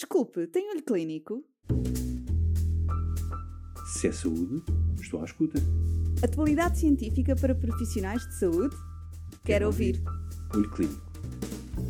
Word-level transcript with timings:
Desculpe, 0.00 0.46
tem 0.46 0.70
olho 0.70 0.82
clínico? 0.82 1.44
Se 3.92 4.08
é 4.08 4.12
saúde, 4.12 4.64
estou 4.98 5.20
à 5.20 5.26
escuta. 5.26 5.60
Atualidade 6.24 6.78
científica 6.78 7.36
para 7.36 7.54
profissionais 7.54 8.26
de 8.26 8.38
saúde? 8.38 8.74
Quero, 8.74 9.42
Quero 9.44 9.66
ouvir. 9.66 10.02
Olho 10.54 10.70
Clínico, 10.70 11.12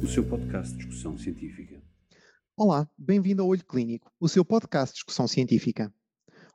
o 0.02 0.08
seu 0.08 0.28
podcast 0.28 0.72
de 0.72 0.78
discussão 0.78 1.16
científica. 1.16 1.80
Olá, 2.56 2.90
bem-vindo 2.98 3.42
ao 3.42 3.48
Olho 3.48 3.64
Clínico, 3.64 4.10
o 4.18 4.28
seu 4.28 4.44
podcast 4.44 4.92
de 4.92 4.96
discussão 4.96 5.28
científica. 5.28 5.94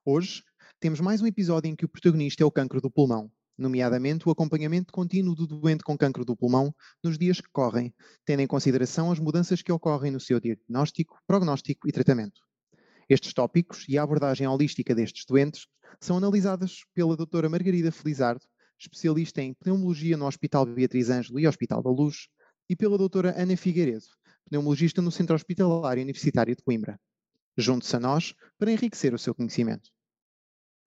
Hoje 0.03 0.43
temos 0.77 0.99
mais 0.99 1.21
um 1.21 1.25
episódio 1.25 1.69
em 1.69 1.75
que 1.75 1.85
o 1.85 1.89
protagonista 1.89 2.43
é 2.43 2.45
o 2.45 2.51
cancro 2.51 2.81
do 2.81 2.91
pulmão, 2.91 3.31
nomeadamente 3.57 4.27
o 4.27 4.31
acompanhamento 4.31 4.91
contínuo 4.91 5.35
do 5.35 5.47
doente 5.47 5.83
com 5.83 5.97
cancro 5.97 6.25
do 6.25 6.35
pulmão 6.35 6.73
nos 7.03 7.17
dias 7.17 7.39
que 7.39 7.49
correm, 7.51 7.93
tendo 8.25 8.41
em 8.41 8.47
consideração 8.47 9.11
as 9.11 9.19
mudanças 9.19 9.61
que 9.61 9.71
ocorrem 9.71 10.11
no 10.11 10.19
seu 10.19 10.39
diagnóstico, 10.39 11.19
prognóstico 11.25 11.87
e 11.87 11.91
tratamento. 11.91 12.41
Estes 13.09 13.33
tópicos 13.33 13.85
e 13.87 13.97
a 13.97 14.03
abordagem 14.03 14.47
holística 14.47 14.95
destes 14.95 15.25
doentes 15.25 15.67
são 15.99 16.17
analisadas 16.17 16.83
pela 16.93 17.15
doutora 17.15 17.47
Margarida 17.47 17.91
Felizardo, 17.91 18.45
especialista 18.79 19.41
em 19.41 19.53
pneumologia 19.53 20.17
no 20.17 20.25
Hospital 20.25 20.65
Beatriz 20.65 21.09
Ângelo 21.09 21.39
e 21.39 21.47
Hospital 21.47 21.81
da 21.81 21.89
Luz, 21.89 22.27
e 22.69 22.75
pela 22.75 22.97
doutora 22.97 23.33
Ana 23.39 23.55
Figueiredo, 23.55 24.05
pneumologista 24.49 25.01
no 25.01 25.11
Centro 25.11 25.35
Hospitalar 25.35 25.97
Universitário 25.97 26.55
de 26.55 26.63
Coimbra. 26.63 26.99
Junte-se 27.57 27.95
a 27.95 27.99
nós 27.99 28.33
para 28.57 28.71
enriquecer 28.71 29.13
o 29.13 29.19
seu 29.19 29.33
conhecimento. 29.33 29.89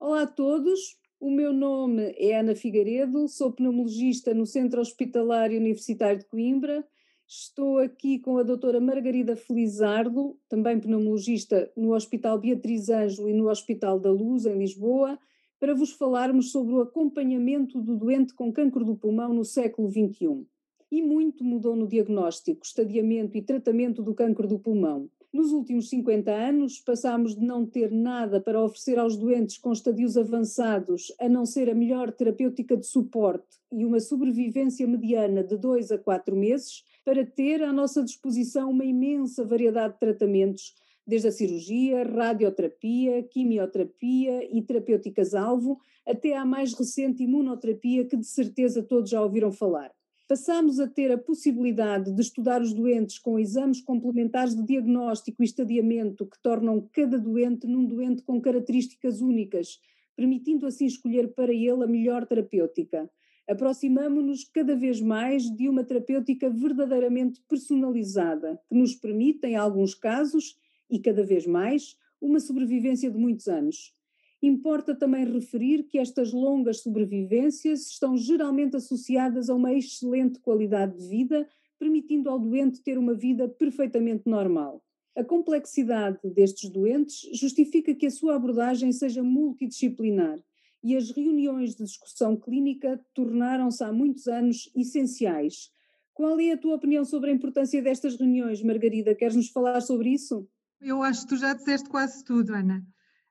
Olá 0.00 0.22
a 0.22 0.26
todos, 0.26 0.98
o 1.20 1.30
meu 1.30 1.52
nome 1.52 2.14
é 2.16 2.38
Ana 2.38 2.54
Figueiredo, 2.54 3.28
sou 3.28 3.52
pneumologista 3.52 4.32
no 4.34 4.46
Centro 4.46 4.80
Hospitalar 4.80 5.50
Universitário 5.50 6.18
de 6.18 6.26
Coimbra 6.26 6.84
Estou 7.30 7.76
aqui 7.76 8.18
com 8.18 8.38
a 8.38 8.42
doutora 8.42 8.80
Margarida 8.80 9.36
Felizardo, 9.36 10.38
também 10.48 10.80
pneumologista 10.80 11.70
no 11.76 11.92
Hospital 11.92 12.38
Beatriz 12.38 12.88
Ângelo 12.88 13.28
e 13.28 13.34
no 13.34 13.50
Hospital 13.50 14.00
da 14.00 14.10
Luz, 14.10 14.46
em 14.46 14.56
Lisboa, 14.56 15.18
para 15.60 15.74
vos 15.74 15.92
falarmos 15.92 16.50
sobre 16.50 16.72
o 16.72 16.80
acompanhamento 16.80 17.82
do 17.82 17.96
doente 17.96 18.32
com 18.32 18.50
cancro 18.50 18.82
do 18.82 18.96
pulmão 18.96 19.34
no 19.34 19.44
século 19.44 19.90
XXI. 19.90 20.46
E 20.90 21.02
muito 21.02 21.44
mudou 21.44 21.76
no 21.76 21.86
diagnóstico, 21.86 22.64
estadiamento 22.64 23.36
e 23.36 23.42
tratamento 23.42 24.02
do 24.02 24.14
cancro 24.14 24.48
do 24.48 24.58
pulmão. 24.58 25.10
Nos 25.30 25.52
últimos 25.52 25.90
50 25.90 26.30
anos, 26.32 26.80
passámos 26.80 27.36
de 27.36 27.44
não 27.44 27.66
ter 27.66 27.92
nada 27.92 28.40
para 28.40 28.64
oferecer 28.64 28.98
aos 28.98 29.14
doentes 29.14 29.58
com 29.58 29.70
estadios 29.70 30.16
avançados, 30.16 31.12
a 31.20 31.28
não 31.28 31.44
ser 31.44 31.68
a 31.68 31.74
melhor 31.74 32.10
terapêutica 32.10 32.74
de 32.74 32.86
suporte 32.86 33.58
e 33.70 33.84
uma 33.84 34.00
sobrevivência 34.00 34.86
mediana 34.86 35.44
de 35.44 35.58
2 35.58 35.92
a 35.92 35.98
4 35.98 36.34
meses, 36.34 36.82
para 37.04 37.26
ter 37.26 37.62
à 37.62 37.70
nossa 37.70 38.02
disposição 38.02 38.70
uma 38.70 38.86
imensa 38.86 39.44
variedade 39.44 39.94
de 39.94 40.00
tratamentos, 40.00 40.74
desde 41.06 41.28
a 41.28 41.32
cirurgia, 41.32 42.04
radioterapia, 42.04 43.22
quimioterapia 43.22 44.48
e 44.50 44.62
terapêuticas-alvo, 44.62 45.78
até 46.06 46.38
à 46.38 46.44
mais 46.46 46.72
recente 46.72 47.22
imunoterapia, 47.22 48.06
que 48.06 48.16
de 48.16 48.26
certeza 48.26 48.82
todos 48.82 49.10
já 49.10 49.22
ouviram 49.22 49.52
falar. 49.52 49.92
Passamos 50.28 50.78
a 50.78 50.86
ter 50.86 51.10
a 51.10 51.18
possibilidade 51.18 52.12
de 52.12 52.20
estudar 52.20 52.60
os 52.60 52.74
doentes 52.74 53.18
com 53.18 53.38
exames 53.38 53.80
complementares 53.80 54.54
de 54.54 54.62
diagnóstico 54.62 55.42
e 55.42 55.46
estadiamento 55.46 56.26
que 56.26 56.40
tornam 56.42 56.86
cada 56.92 57.18
doente 57.18 57.66
num 57.66 57.84
doente 57.84 58.22
com 58.22 58.40
características 58.40 59.20
únicas, 59.22 59.80
permitindo 60.14 60.66
assim 60.66 60.84
escolher 60.84 61.34
para 61.34 61.52
ele 61.52 61.82
a 61.82 61.86
melhor 61.86 62.26
terapêutica 62.26 63.10
aproximamo-nos 63.48 64.44
cada 64.44 64.76
vez 64.76 65.00
mais 65.00 65.44
de 65.44 65.68
uma 65.68 65.82
terapêutica 65.82 66.50
verdadeiramente 66.50 67.40
personalizada, 67.48 68.60
que 68.68 68.74
nos 68.74 68.94
permite, 68.94 69.46
em 69.46 69.56
alguns 69.56 69.94
casos, 69.94 70.58
e 70.90 70.98
cada 70.98 71.24
vez 71.24 71.46
mais, 71.46 71.96
uma 72.20 72.40
sobrevivência 72.40 73.10
de 73.10 73.16
muitos 73.16 73.48
anos. 73.48 73.94
Importa 74.42 74.94
também 74.94 75.24
referir 75.24 75.84
que 75.84 75.98
estas 75.98 76.32
longas 76.32 76.80
sobrevivências 76.80 77.86
estão 77.90 78.16
geralmente 78.16 78.76
associadas 78.76 79.50
a 79.50 79.54
uma 79.54 79.74
excelente 79.74 80.38
qualidade 80.38 80.96
de 80.96 81.08
vida, 81.08 81.48
permitindo 81.78 82.30
ao 82.30 82.38
doente 82.38 82.82
ter 82.82 82.98
uma 82.98 83.14
vida 83.14 83.48
perfeitamente 83.48 84.28
normal. 84.28 84.82
A 85.16 85.24
complexidade 85.24 86.20
destes 86.30 86.70
doentes 86.70 87.28
justifica 87.32 87.92
que 87.92 88.06
a 88.06 88.10
sua 88.10 88.36
abordagem 88.36 88.92
seja 88.92 89.22
multidisciplinar 89.22 90.38
e 90.82 90.96
as 90.96 91.10
reuniões 91.10 91.74
de 91.74 91.82
discussão 91.82 92.36
clínica 92.36 93.04
tornaram-se 93.12 93.82
há 93.82 93.92
muitos 93.92 94.28
anos 94.28 94.70
essenciais. 94.76 95.72
Qual 96.14 96.38
é 96.38 96.52
a 96.52 96.56
tua 96.56 96.76
opinião 96.76 97.04
sobre 97.04 97.30
a 97.30 97.34
importância 97.34 97.82
destas 97.82 98.16
reuniões, 98.16 98.62
Margarida? 98.62 99.14
Queres 99.14 99.34
nos 99.34 99.48
falar 99.48 99.80
sobre 99.80 100.10
isso? 100.10 100.48
Eu 100.80 101.02
acho 101.02 101.22
que 101.22 101.28
tu 101.28 101.36
já 101.36 101.52
disseste 101.52 101.88
quase 101.88 102.24
tudo, 102.24 102.54
Ana. 102.54 102.86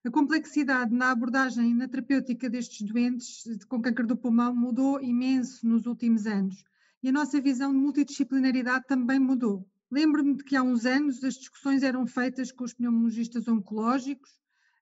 A 0.07 0.09
complexidade 0.09 0.95
na 0.95 1.11
abordagem 1.11 1.71
e 1.71 1.73
na 1.73 1.85
terapêutica 1.85 2.49
destes 2.49 2.81
doentes 2.87 3.43
com 3.65 3.81
câncer 3.81 4.05
do 4.05 4.15
pulmão 4.15 4.55
mudou 4.55 5.01
imenso 5.01 5.67
nos 5.67 5.85
últimos 5.85 6.25
anos 6.25 6.63
e 7.03 7.09
a 7.09 7.11
nossa 7.11 7.41
visão 7.41 7.73
de 7.73 7.77
multidisciplinaridade 7.77 8.87
também 8.87 9.19
mudou. 9.19 9.67
Lembro-me 9.91 10.37
de 10.37 10.45
que 10.45 10.55
há 10.55 10.63
uns 10.63 10.85
anos 10.85 11.21
as 11.25 11.33
discussões 11.33 11.83
eram 11.83 12.07
feitas 12.07 12.53
com 12.53 12.63
os 12.63 12.73
pneumologistas 12.73 13.49
oncológicos, 13.49 14.31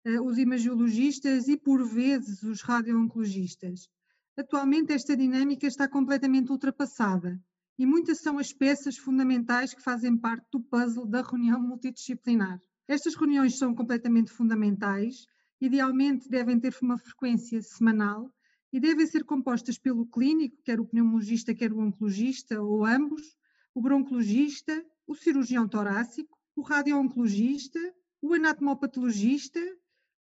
eh, 0.03 0.21
os 0.21 0.37
imagiologistas 0.37 1.47
e, 1.47 1.57
por 1.57 1.83
vezes, 1.83 2.43
os 2.43 2.61
radio-oncologistas. 2.61 3.89
Atualmente, 4.37 4.93
esta 4.93 5.17
dinâmica 5.17 5.65
está 5.65 5.87
completamente 5.87 6.51
ultrapassada 6.51 7.41
e 7.79 7.85
muitas 7.87 8.19
são 8.19 8.37
as 8.37 8.53
peças 8.53 8.95
fundamentais 8.95 9.73
que 9.73 9.81
fazem 9.81 10.15
parte 10.15 10.45
do 10.51 10.61
puzzle 10.61 11.07
da 11.07 11.23
reunião 11.23 11.59
multidisciplinar. 11.59 12.61
Estas 12.87 13.15
reuniões 13.15 13.57
são 13.57 13.73
completamente 13.73 14.31
fundamentais, 14.31 15.25
idealmente 15.59 16.29
devem 16.29 16.59
ter 16.59 16.75
uma 16.81 16.97
frequência 16.97 17.61
semanal 17.61 18.31
e 18.71 18.79
devem 18.79 19.05
ser 19.07 19.23
compostas 19.23 19.77
pelo 19.77 20.05
clínico, 20.05 20.61
quer 20.63 20.79
o 20.79 20.85
pneumologista, 20.85 21.55
quer 21.55 21.71
o 21.71 21.79
oncologista, 21.79 22.61
ou 22.61 22.85
ambos, 22.85 23.37
o 23.73 23.81
broncologista, 23.81 24.85
o 25.07 25.15
cirurgião 25.15 25.67
torácico, 25.67 26.37
o 26.55 26.61
radio-oncologista, 26.61 27.79
o 28.21 28.33
anatomopatologista 28.33 29.59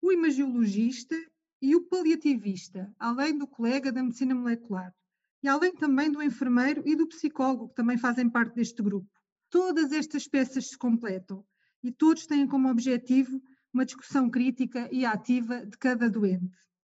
o 0.06 0.12
imagiologista 0.12 1.16
e 1.60 1.74
o 1.74 1.82
paliativista, 1.82 2.94
além 2.98 3.36
do 3.36 3.46
colega 3.46 3.90
da 3.90 4.02
medicina 4.02 4.34
molecular. 4.34 4.94
E 5.42 5.48
além 5.48 5.74
também 5.74 6.10
do 6.10 6.22
enfermeiro 6.22 6.82
e 6.86 6.94
do 6.94 7.08
psicólogo, 7.08 7.68
que 7.68 7.74
também 7.74 7.98
fazem 7.98 8.28
parte 8.28 8.54
deste 8.54 8.82
grupo. 8.82 9.10
Todas 9.50 9.92
estas 9.92 10.28
peças 10.28 10.68
se 10.68 10.78
completam 10.78 11.44
e 11.86 11.92
todos 11.92 12.26
têm 12.26 12.48
como 12.48 12.68
objetivo 12.68 13.40
uma 13.72 13.84
discussão 13.84 14.28
crítica 14.28 14.88
e 14.90 15.06
ativa 15.06 15.64
de 15.64 15.78
cada 15.78 16.10
doente. 16.10 16.50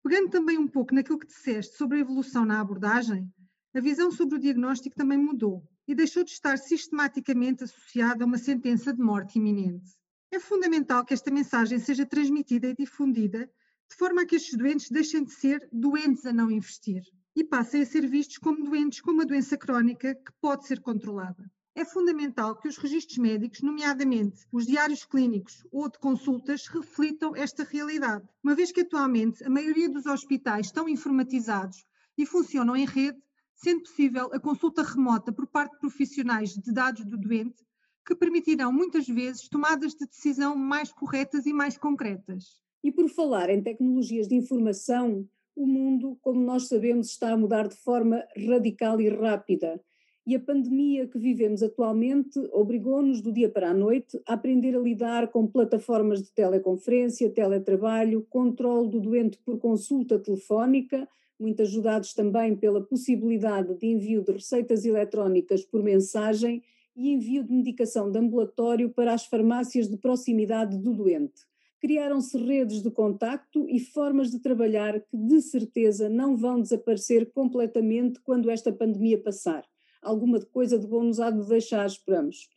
Pegando 0.02 0.30
também 0.30 0.58
um 0.58 0.68
pouco 0.68 0.96
naquilo 0.96 1.20
que 1.20 1.28
disseste 1.28 1.76
sobre 1.76 1.98
a 1.98 2.02
evolução 2.02 2.46
na 2.46 2.62
abordagem, 2.62 3.30
a 3.76 3.82
visão 3.82 4.10
sobre 4.10 4.38
o 4.38 4.40
diagnóstico 4.40 4.96
também 4.96 5.18
mudou 5.18 5.62
e 5.86 5.94
deixou 5.94 6.24
de 6.24 6.32
estar 6.32 6.58
sistematicamente 6.58 7.66
associada 7.66 8.24
a 8.24 8.28
uma 8.28 8.38
sentença 8.38 8.94
de 8.94 9.02
morte 9.02 9.38
iminente. 9.38 9.92
É 10.32 10.40
fundamental 10.40 11.04
que 11.04 11.14
esta 11.14 11.32
mensagem 11.32 11.80
seja 11.80 12.06
transmitida 12.06 12.70
e 12.70 12.76
difundida 12.76 13.52
de 13.90 13.96
forma 13.98 14.22
a 14.22 14.26
que 14.26 14.38
estes 14.38 14.58
doentes 14.58 14.90
deixem 14.90 15.26
de 15.26 15.34
ser 15.34 15.68
doentes 15.70 16.26
a 16.26 16.32
não 16.32 16.50
investir 16.50 17.02
e 17.36 17.44
passem 17.44 17.82
a 17.82 17.86
ser 17.86 18.08
vistos 18.08 18.38
como 18.38 18.64
doentes 18.64 19.02
com 19.02 19.12
uma 19.12 19.26
doença 19.26 19.58
crónica 19.58 20.16
que 20.16 20.32
pode 20.40 20.66
ser 20.66 20.80
controlada. 20.80 21.44
É 21.78 21.86
fundamental 21.86 22.56
que 22.56 22.68
os 22.68 22.76
registros 22.76 23.20
médicos, 23.20 23.62
nomeadamente 23.62 24.48
os 24.52 24.66
diários 24.66 25.06
clínicos 25.06 25.64
ou 25.72 25.88
de 25.88 26.00
consultas, 26.00 26.66
reflitam 26.66 27.36
esta 27.36 27.64
realidade, 27.64 28.28
uma 28.44 28.56
vez 28.56 28.72
que 28.72 28.82
atualmente 28.82 29.44
a 29.44 29.50
maioria 29.50 29.88
dos 29.88 30.08
hospitais 30.08 30.66
estão 30.66 30.90
informatizados 30.90 31.86
e 32.18 32.26
funcionam 32.26 32.76
em 32.76 32.84
rede, 32.84 33.20
sendo 33.54 33.84
possível 33.84 34.28
a 34.34 34.40
consulta 34.40 34.82
remota 34.82 35.32
por 35.32 35.46
parte 35.46 35.74
de 35.74 35.80
profissionais 35.82 36.56
de 36.56 36.74
dados 36.74 37.06
do 37.06 37.16
doente 37.16 37.64
que 38.04 38.16
permitirão 38.16 38.74
muitas 38.74 39.08
vezes 39.08 39.48
tomadas 39.48 39.94
de 39.94 40.08
decisão 40.08 40.56
mais 40.56 40.92
corretas 40.92 41.46
e 41.46 41.54
mais 41.54 41.78
concretas. 41.78 42.60
E 42.84 42.92
por 42.92 43.08
falar 43.08 43.52
em 43.52 43.62
tecnologias 43.62 44.28
de 44.28 44.34
informação, 44.34 45.30
o 45.56 45.68
mundo, 45.68 46.18
como 46.22 46.42
nós 46.42 46.68
sabemos, 46.70 47.10
está 47.10 47.34
a 47.34 47.38
mudar 47.38 47.68
de 47.68 47.76
forma 47.76 48.26
radical 48.36 49.00
e 49.00 49.10
rápida. 49.10 49.80
E 50.28 50.36
a 50.36 50.40
pandemia 50.42 51.08
que 51.08 51.18
vivemos 51.18 51.64
atualmente 51.64 52.38
obrigou-nos 52.52 53.22
do 53.22 53.32
dia 53.32 53.48
para 53.48 53.70
a 53.70 53.74
noite 53.74 54.20
a 54.28 54.34
aprender 54.34 54.76
a 54.76 54.80
lidar 54.80 55.30
com 55.30 55.48
plataformas 55.48 56.22
de 56.22 56.34
teleconferência, 56.34 57.30
teletrabalho, 57.30 58.28
controle 58.30 58.90
do 58.90 59.00
doente 59.00 59.38
por 59.38 59.58
consulta 59.58 60.20
telefónica, 60.20 61.08
muito 61.40 61.62
ajudados 61.62 62.14
também 62.14 62.58
pela 62.58 62.82
possibilidade 62.82 63.74
de 63.76 63.88
envio 63.88 64.22
de 64.22 64.34
receitas 64.34 64.84
eletrónicas 64.84 65.64
por 65.64 65.82
mensagem 65.82 66.62
e 66.94 67.14
envio 67.14 67.42
de 67.42 67.54
medicação 67.54 68.12
de 68.12 68.20
ambulatório 68.20 68.90
para 68.90 69.14
as 69.14 69.26
farmácias 69.26 69.88
de 69.88 69.96
proximidade 69.96 70.78
do 70.78 70.94
doente. 70.94 71.46
Criaram-se 71.80 72.38
redes 72.38 72.82
de 72.82 72.92
contacto 72.92 73.66
e 73.70 73.80
formas 73.80 74.30
de 74.30 74.40
trabalhar 74.40 75.00
que, 75.00 75.16
de 75.16 75.42
certeza, 75.42 76.10
não 76.10 76.36
vão 76.36 76.62
desaparecer 76.62 77.32
completamente 77.32 78.20
quando 78.20 78.50
esta 78.50 78.74
pandemia 78.74 79.18
passar. 79.18 79.64
Alguma 80.02 80.40
coisa 80.40 80.78
de 80.78 80.88
bom 80.88 81.04
nos 81.04 81.20
há 81.20 81.30
de 81.30 81.48
deixar, 81.48 81.86
esperamos. 81.86 82.50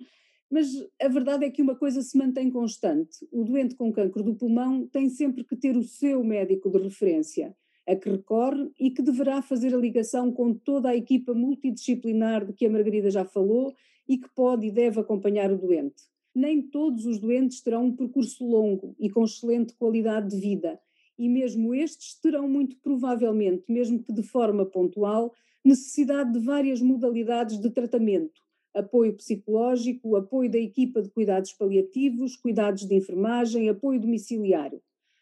Mas 0.50 0.66
a 1.00 1.08
verdade 1.08 1.44
é 1.44 1.50
que 1.50 1.62
uma 1.62 1.76
coisa 1.76 2.02
se 2.02 2.18
mantém 2.18 2.50
constante: 2.50 3.26
o 3.30 3.44
doente 3.44 3.76
com 3.76 3.92
cancro 3.92 4.22
do 4.22 4.34
pulmão 4.34 4.86
tem 4.86 5.08
sempre 5.08 5.44
que 5.44 5.56
ter 5.56 5.76
o 5.76 5.82
seu 5.82 6.24
médico 6.24 6.68
de 6.68 6.78
referência, 6.78 7.54
a 7.86 7.94
que 7.94 8.10
recorre 8.10 8.70
e 8.78 8.90
que 8.90 9.02
deverá 9.02 9.40
fazer 9.40 9.74
a 9.74 9.78
ligação 9.78 10.32
com 10.32 10.52
toda 10.52 10.90
a 10.90 10.96
equipa 10.96 11.32
multidisciplinar 11.32 12.44
de 12.44 12.52
que 12.52 12.66
a 12.66 12.70
Margarida 12.70 13.10
já 13.10 13.24
falou 13.24 13.72
e 14.08 14.18
que 14.18 14.28
pode 14.34 14.66
e 14.66 14.72
deve 14.72 14.98
acompanhar 14.98 15.52
o 15.52 15.58
doente. 15.58 16.02
Nem 16.34 16.62
todos 16.62 17.06
os 17.06 17.18
doentes 17.18 17.60
terão 17.60 17.86
um 17.86 17.96
percurso 17.96 18.44
longo 18.44 18.94
e 18.98 19.08
com 19.08 19.24
excelente 19.24 19.74
qualidade 19.74 20.30
de 20.30 20.40
vida, 20.40 20.80
e 21.18 21.28
mesmo 21.28 21.74
estes 21.74 22.18
terão 22.20 22.48
muito 22.48 22.76
provavelmente, 22.78 23.64
mesmo 23.68 24.02
que 24.02 24.12
de 24.12 24.22
forma 24.22 24.64
pontual, 24.64 25.32
necessidade 25.64 26.32
de 26.32 26.38
várias 26.38 26.80
modalidades 26.80 27.58
de 27.58 27.70
tratamento, 27.70 28.40
apoio 28.74 29.14
psicológico, 29.14 30.16
apoio 30.16 30.50
da 30.50 30.58
equipa 30.58 31.02
de 31.02 31.10
cuidados 31.10 31.52
paliativos, 31.52 32.36
cuidados 32.36 32.86
de 32.86 32.94
enfermagem, 32.94 33.68
apoio 33.68 34.00
domiciliário. 34.00 34.80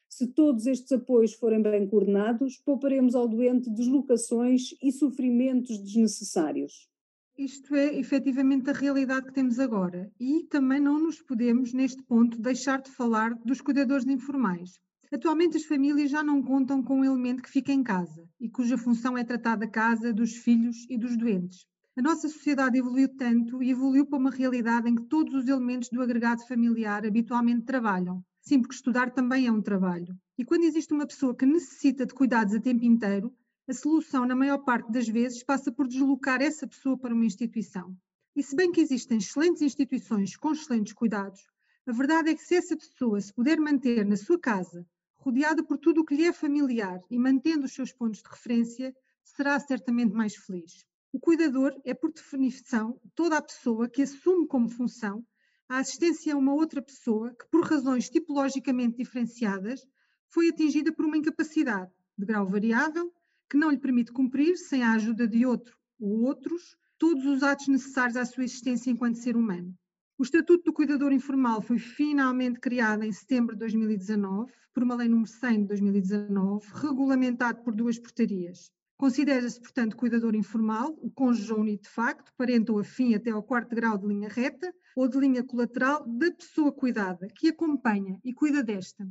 Se 0.09 0.27
todos 0.27 0.67
estes 0.67 0.91
apoios 0.93 1.35
forem 1.35 1.61
bem 1.61 1.87
coordenados, 1.87 2.57
pouparemos 2.57 3.15
ao 3.15 3.29
doente 3.29 3.71
deslocações 3.71 4.75
e 4.83 4.91
sofrimentos 4.91 5.79
desnecessários. 5.79 6.89
Isto 7.37 7.77
é 7.77 7.95
efetivamente 7.95 8.69
a 8.69 8.73
realidade 8.73 9.27
que 9.27 9.35
temos 9.35 9.61
agora 9.61 10.11
e 10.19 10.45
também 10.51 10.81
não 10.81 10.99
nos 10.99 11.23
podemos, 11.23 11.73
neste 11.73 12.03
ponto, 12.03 12.41
deixar 12.41 12.81
de 12.81 12.91
falar 12.91 13.35
dos 13.45 13.61
cuidadores 13.61 14.07
informais. 14.07 14.81
Atualmente 15.11 15.57
as 15.57 15.65
famílias 15.65 16.11
já 16.11 16.23
não 16.23 16.43
contam 16.43 16.83
com 16.83 17.01
um 17.01 17.05
elemento 17.05 17.43
que 17.43 17.51
fica 17.51 17.73
em 17.73 17.83
casa 17.83 18.29
e 18.39 18.47
cuja 18.47 18.77
função 18.77 19.17
é 19.17 19.25
tratar 19.25 19.57
da 19.57 19.67
casa, 19.67 20.13
dos 20.13 20.37
filhos 20.37 20.87
e 20.91 20.99
dos 20.99 21.17
doentes. 21.17 21.67
A 21.97 22.03
nossa 22.03 22.29
sociedade 22.29 22.79
evoluiu 22.79 23.09
tanto 23.17 23.63
e 23.63 23.71
evoluiu 23.71 24.05
para 24.05 24.19
uma 24.19 24.31
realidade 24.31 24.89
em 24.89 24.95
que 24.95 25.07
todos 25.07 25.35
os 25.35 25.49
elementos 25.49 25.89
do 25.89 26.03
agregado 26.03 26.47
familiar 26.47 27.07
habitualmente 27.07 27.65
trabalham. 27.65 28.23
Sim, 28.43 28.61
porque 28.61 28.75
estudar 28.75 29.11
também 29.11 29.47
é 29.47 29.51
um 29.53 29.63
trabalho. 29.63 30.15
E 30.37 30.45
quando 30.45 30.65
existe 30.65 30.93
uma 30.93 31.07
pessoa 31.07 31.35
que 31.35 31.47
necessita 31.47 32.05
de 32.05 32.13
cuidados 32.13 32.55
a 32.55 32.61
tempo 32.61 32.85
inteiro, 32.85 33.35
a 33.67 33.73
solução, 33.73 34.27
na 34.27 34.37
maior 34.37 34.59
parte 34.59 34.93
das 34.93 35.09
vezes, 35.09 35.43
passa 35.43 35.73
por 35.73 35.89
deslocar 35.89 36.43
essa 36.43 36.67
pessoa 36.67 36.99
para 36.99 37.15
uma 37.15 37.25
instituição. 37.25 37.97
E 38.37 38.43
se 38.43 38.55
bem 38.55 38.71
que 38.71 38.81
existem 38.81 39.19
excelentes 39.19 39.63
instituições 39.63 40.37
com 40.37 40.53
excelentes 40.53 40.93
cuidados, 40.93 41.41
a 41.87 41.93
verdade 41.93 42.31
é 42.31 42.35
que 42.35 42.43
se 42.43 42.55
essa 42.55 42.77
pessoa 42.77 43.21
se 43.21 43.33
puder 43.33 43.59
manter 43.59 44.05
na 44.05 44.17
sua 44.17 44.39
casa, 44.39 44.87
rodeada 45.29 45.63
por 45.63 45.77
tudo 45.77 46.01
o 46.01 46.05
que 46.07 46.15
lhe 46.15 46.25
é 46.25 46.33
familiar 46.33 47.01
e 47.11 47.19
mantendo 47.19 47.67
os 47.67 47.75
seus 47.75 47.93
pontos 47.93 48.23
de 48.23 48.29
referência, 48.31 48.97
será 49.23 49.61
certamente 49.61 50.15
mais 50.15 50.35
feliz. 50.35 50.87
O 51.13 51.21
cuidador 51.21 51.79
é, 51.85 51.93
por 51.93 52.11
definição, 52.11 52.99
toda 53.15 53.37
a 53.37 53.43
pessoa 53.43 53.91
que 53.91 54.03
assume 54.03 54.47
como 54.47 54.71
função 54.71 55.23
a 55.69 55.81
assistência 55.81 56.33
a 56.33 56.37
uma 56.39 56.55
outra 56.55 56.81
pessoa 56.81 57.35
que, 57.39 57.47
por 57.51 57.63
razões 57.63 58.09
tipologicamente 58.09 58.97
diferenciadas, 58.97 59.87
foi 60.31 60.49
atingida 60.49 60.91
por 60.93 61.05
uma 61.05 61.19
incapacidade 61.19 61.93
de 62.17 62.25
grau 62.25 62.49
variável 62.49 63.13
que 63.51 63.59
não 63.59 63.71
lhe 63.71 63.79
permite 63.79 64.13
cumprir, 64.13 64.57
sem 64.57 64.83
a 64.83 64.93
ajuda 64.93 65.29
de 65.29 65.45
outro 65.45 65.77
ou 66.01 66.23
outros, 66.23 66.75
todos 66.97 67.27
os 67.27 67.43
atos 67.43 67.69
necessários 67.69 68.17
à 68.17 68.25
sua 68.25 68.45
existência 68.45 68.91
enquanto 68.91 69.17
ser 69.17 69.37
humano. 69.37 69.77
O 70.21 70.25
Estatuto 70.25 70.65
do 70.65 70.73
Cuidador 70.73 71.13
Informal 71.13 71.63
foi 71.63 71.79
finalmente 71.79 72.59
criado 72.59 73.05
em 73.05 73.13
setembro 73.13 73.55
de 73.55 73.61
2019, 73.61 74.53
por 74.75 74.83
uma 74.83 74.97
Lei 74.97 75.07
nº 75.07 75.25
100 75.25 75.61
de 75.61 75.69
2019, 75.69 76.67
regulamentado 76.75 77.63
por 77.63 77.73
duas 77.73 78.01
portarias. 78.01 78.69
Considera-se, 78.97 79.61
portanto, 79.61 79.97
cuidador 79.97 80.35
informal 80.35 80.99
o 81.01 81.09
cônjuge 81.09 81.53
ou 81.53 81.61
unido 81.61 81.83
de 81.83 81.89
facto, 81.89 82.33
parente 82.37 82.73
ou 82.73 82.81
afim 82.81 83.15
até 83.15 83.31
ao 83.31 83.45
quarto 83.45 83.77
grau 83.77 83.97
de 83.97 84.09
linha 84.09 84.29
reta 84.29 84.75
ou 84.97 85.07
de 85.07 85.21
linha 85.21 85.45
colateral 85.45 86.05
da 86.05 86.33
pessoa 86.33 86.73
cuidada, 86.73 87.29
que 87.37 87.51
acompanha 87.51 88.19
e 88.25 88.35
cuida 88.35 88.61
desta. 88.61 89.09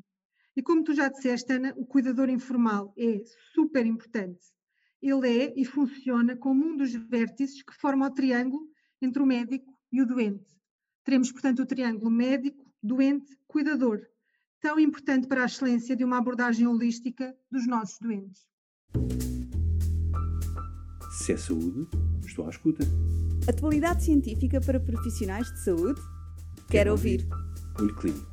E 0.58 0.62
como 0.62 0.84
tu 0.84 0.94
já 0.94 1.08
disseste, 1.08 1.54
Ana, 1.54 1.74
o 1.78 1.86
cuidador 1.86 2.30
informal 2.30 2.94
é 2.98 3.24
super 3.54 3.86
importante. 3.86 4.46
Ele 5.02 5.42
é 5.42 5.54
e 5.56 5.64
funciona 5.64 6.36
como 6.36 6.66
um 6.66 6.76
dos 6.76 6.94
vértices 6.94 7.64
que 7.64 7.74
forma 7.74 8.08
o 8.08 8.14
triângulo 8.14 8.68
entre 9.02 9.24
o 9.24 9.26
médico 9.26 9.74
e 9.90 10.02
o 10.02 10.06
doente. 10.06 10.58
Teremos, 11.08 11.32
portanto, 11.32 11.62
o 11.62 11.66
triângulo 11.66 12.12
médico, 12.12 12.66
doente, 12.84 13.34
cuidador, 13.48 14.02
tão 14.60 14.78
importante 14.78 15.26
para 15.26 15.44
a 15.44 15.46
excelência 15.46 15.96
de 15.96 16.04
uma 16.04 16.18
abordagem 16.18 16.68
holística 16.68 17.34
dos 17.50 17.66
nossos 17.66 17.98
doentes. 17.98 18.42
Se 21.14 21.32
é 21.32 21.38
saúde, 21.38 21.88
estou 22.26 22.46
à 22.46 22.50
escuta. 22.50 22.84
Atualidade 23.48 24.04
científica 24.04 24.60
para 24.60 24.82
profissionais 24.82 25.50
de 25.50 25.64
saúde? 25.64 26.02
Quero, 26.70 26.92
ouvir. 26.92 27.26
Olho 27.80 27.96
Clínico, 27.96 28.28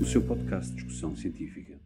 o 0.00 0.04
seu 0.04 0.22
podcast 0.22 0.70
de 0.70 0.76
discussão 0.76 1.16
científica. 1.16 1.79